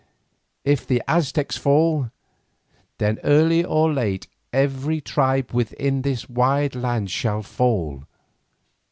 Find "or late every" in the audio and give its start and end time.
3.63-4.99